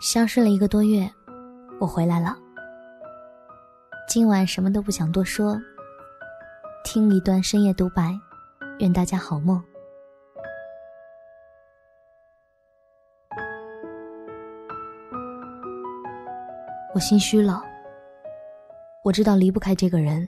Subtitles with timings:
[0.00, 1.06] 消失了一个多月，
[1.78, 2.34] 我回来了。
[4.08, 5.60] 今晚什么都不想多说，
[6.82, 8.18] 听一段深夜独白，
[8.78, 9.62] 愿大家好梦。
[16.94, 17.62] 我心虚了，
[19.04, 20.26] 我知道离不开这个人，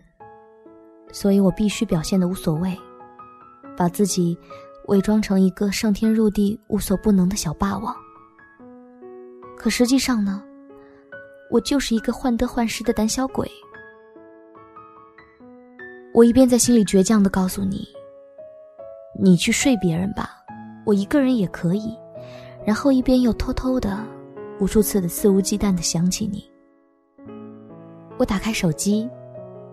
[1.14, 2.78] 所以我必须表现的无所谓，
[3.74, 4.38] 把自己
[4.88, 7.96] 伪装成一个上天入地无所不能的小霸王。
[9.62, 10.42] 可实际上呢，
[11.48, 13.48] 我就是一个患得患失的胆小鬼。
[16.12, 17.86] 我一边在心里倔强的告诉你
[19.22, 20.30] ：“你去睡别人吧，
[20.84, 21.96] 我一个人也可以。”
[22.66, 24.04] 然后一边又偷偷的、
[24.58, 26.44] 无数次的肆无忌惮的想起你。
[28.18, 29.08] 我打开手机，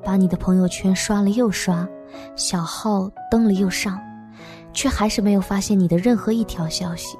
[0.03, 1.89] 把你的朋友圈刷了又刷，
[2.35, 3.99] 小号登了又上，
[4.71, 7.17] 却还是没有发现你的任何一条消息。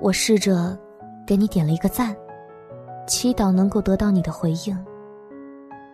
[0.00, 0.78] 我试着
[1.26, 2.14] 给你点了一个赞，
[3.06, 4.86] 祈祷能够得到你的回应。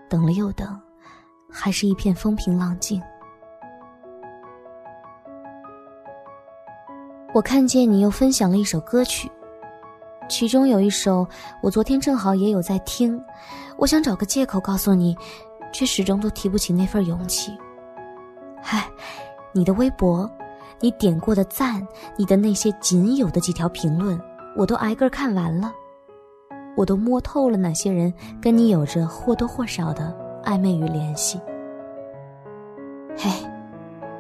[0.08, 0.78] 等了又等，
[1.50, 3.00] 还是一片风平浪静。
[7.32, 9.30] 我看见你又分享了一首歌曲，
[10.28, 11.26] 其中有一首
[11.62, 13.18] 我昨天正好也有在听。
[13.78, 15.16] 我想找个借口告诉你，
[15.72, 17.56] 却始终都提不起那份勇气。
[18.60, 18.86] 嗨，
[19.52, 20.30] 你的微博。
[20.82, 24.20] 你点过的赞，你的那些仅有的几条评论，
[24.56, 25.72] 我都挨个看完了，
[26.76, 30.12] 我都摸透了哪些人跟你有着或多或少的
[30.44, 31.40] 暧昧与联系。
[33.16, 33.30] 嘿，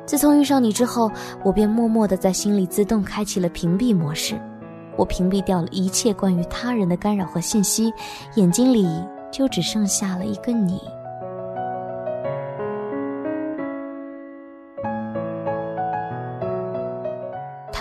[0.06, 1.10] 自从遇上你之后，
[1.42, 4.40] 我便默默的在心里自动开启了屏蔽模式，
[4.96, 7.92] 我屏蔽掉了一切关于他人的干扰和信息，
[8.36, 8.88] 眼睛里
[9.32, 10.80] 就只剩下了一个你。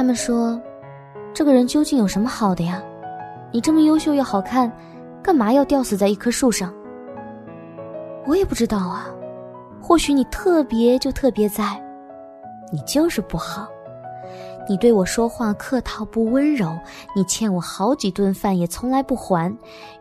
[0.01, 0.59] 他们说
[1.31, 2.81] ：“这个人究竟有什么好的呀？
[3.51, 4.71] 你这么优秀又好看，
[5.21, 6.73] 干嘛要吊死在一棵树上？”
[8.25, 9.05] 我也不知道啊，
[9.79, 11.79] 或许你特别就特别在，
[12.73, 13.67] 你就是不好。
[14.67, 16.75] 你对我说话客套不温柔，
[17.15, 19.55] 你欠我好几顿饭也从来不还，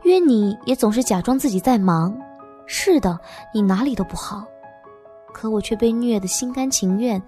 [0.05, 2.17] 约你也总是假装自己在忙。
[2.65, 3.21] 是的，
[3.53, 4.47] 你哪里都不好，
[5.34, 7.22] 可我却被虐得心甘情愿，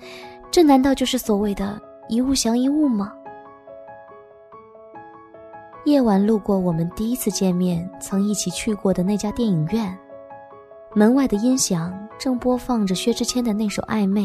[0.51, 1.79] 这难道就是所谓的？
[2.13, 3.11] 一物降一物吗？
[5.87, 9.99] 夜晚路过我们第一次见面、曾一起去过的那家电影院，
[10.95, 14.25] 门外的音响正播放着薛之谦的那首《暧昧》。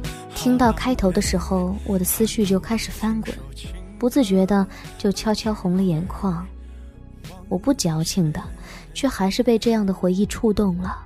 [0.41, 3.31] 听到开头的时候，我的思绪就开始翻滚，
[3.99, 6.43] 不自觉的就悄悄红了眼眶。
[7.47, 8.41] 我不矫情的，
[8.91, 10.97] 却还是被这样的回忆触动了。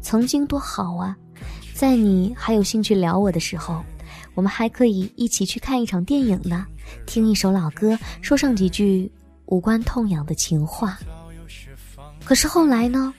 [0.00, 1.16] 曾经多好啊，
[1.72, 3.80] 在你还有兴趣聊我的时候，
[4.34, 6.66] 我们还可以一起去看一场电影呢，
[7.06, 9.08] 听一首老歌，说上几句
[9.46, 10.98] 无关痛痒的情话。
[12.24, 13.14] 可是后来呢，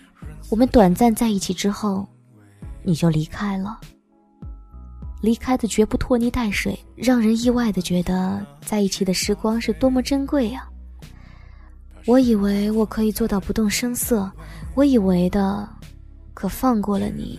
[0.50, 2.06] 我们短暂在一起之后，
[2.84, 3.80] 你就离开了。
[5.22, 10.70] 离开的绝不拖泥带水，让人意外的觉得在一起的时光是多么珍贵啊！
[12.06, 14.32] 我以为我可以做到不动声色，
[14.76, 15.68] 我以为的，
[16.34, 17.38] 可放过了你，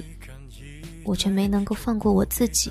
[1.05, 2.71] 我却没能够放过我自己。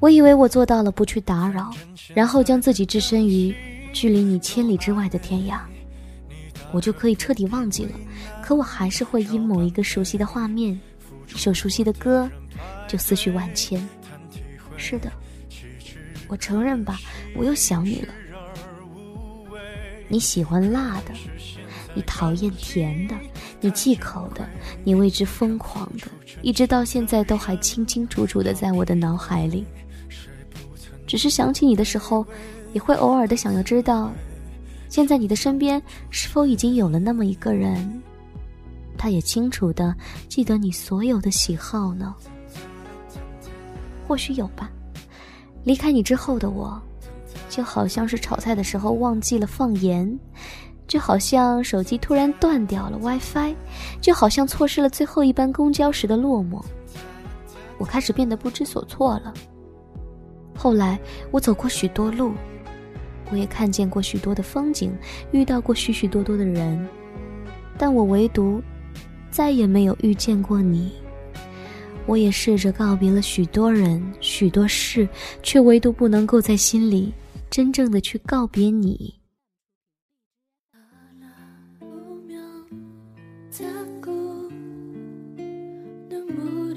[0.00, 1.70] 我以为我做到了不去打扰，
[2.14, 3.54] 然后将自己置身于
[3.92, 5.60] 距离你千里之外的天涯，
[6.72, 7.92] 我就可以彻底忘记了。
[8.42, 10.80] 可我还是会因某一个熟悉的画面。
[11.34, 12.30] 一首熟悉的歌，
[12.88, 13.86] 就思绪万千。
[14.76, 15.10] 是的，
[16.28, 16.98] 我承认吧，
[17.34, 18.14] 我又想你了。
[20.08, 21.14] 你喜欢辣的，
[21.94, 23.16] 你讨厌甜的，
[23.60, 24.46] 你忌口的，
[24.84, 26.06] 你为之疯狂的，
[26.42, 29.64] 一直到现在都还清清楚楚的在我的脑海里。
[31.06, 32.26] 只是想起你的时候，
[32.72, 34.12] 也会偶尔的想要知道，
[34.88, 35.80] 现在你的身边
[36.10, 38.02] 是否已经有了那么一个人。
[39.02, 39.92] 他也清楚的
[40.28, 42.14] 记得你所有的喜好呢。
[44.06, 44.70] 或许有吧。
[45.64, 46.80] 离开你之后的我，
[47.50, 50.16] 就好像是炒菜的时候忘记了放盐，
[50.86, 53.56] 就好像手机突然断掉了 WiFi，
[54.00, 56.62] 就好像错失了最后一班公交时的落寞。
[57.78, 59.34] 我开始变得不知所措了。
[60.56, 60.96] 后来，
[61.32, 62.34] 我走过许多路，
[63.32, 64.96] 我也看见过许多的风景，
[65.32, 66.88] 遇到过许许多多的人，
[67.76, 68.62] 但我唯独
[69.32, 70.92] 再也没有遇见过你。
[72.06, 75.08] 我也试着告别了许多人、许多事，
[75.42, 77.12] 却唯独不能够在心里
[77.48, 79.14] 真正的去告别你。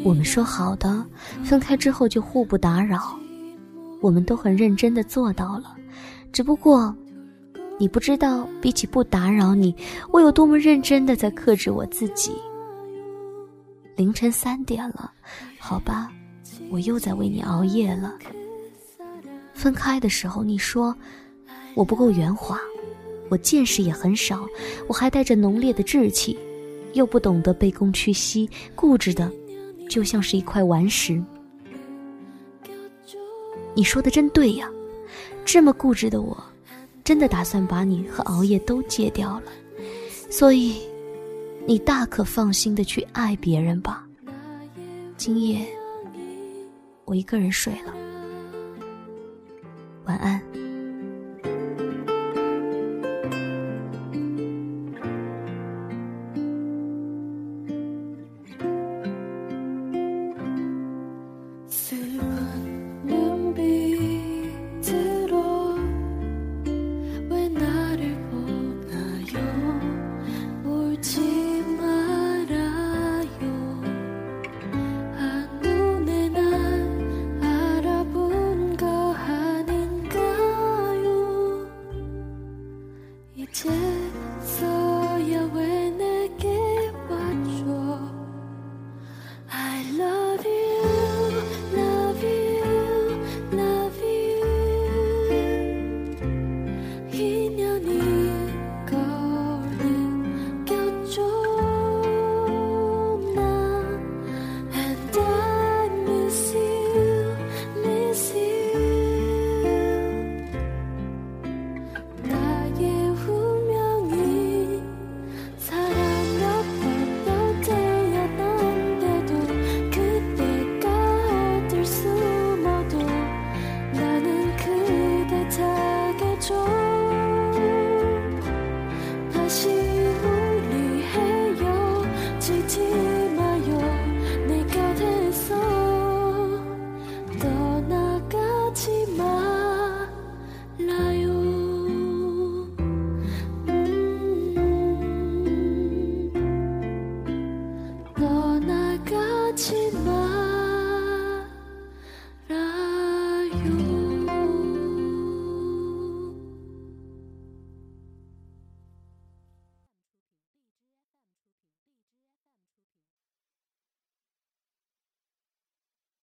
[0.04, 1.04] 我们说好的，
[1.44, 3.20] 分开之后就互不打扰，
[4.02, 5.76] 我们都很认真的做到了。
[6.32, 6.96] 只不过，
[7.78, 9.76] 你不知道，比起不打扰你，
[10.12, 12.32] 我有多么认真的在克制我自己。
[13.96, 15.12] 凌晨三点了，
[15.60, 16.12] 好吧，
[16.70, 18.14] 我又在为你熬夜了。
[19.54, 20.96] 分开的时候，你说
[21.76, 22.60] 我不够圆滑，
[23.30, 24.46] 我见识也很少，
[24.88, 26.38] 我还带着浓烈的志气，
[26.94, 29.32] 又不懂得卑躬屈膝，固执的。
[29.88, 31.22] 就像是一块顽石。
[33.76, 34.68] 你说的真对呀，
[35.46, 36.44] 这么固执的我，
[37.06, 39.52] 真的打算把你和熬夜都戒掉了。
[40.30, 40.82] 所以，
[41.68, 44.06] 你大可放心的去爱别人吧。
[45.16, 45.66] 今夜，
[47.06, 47.94] 我一个人睡了。
[50.06, 50.42] 晚安。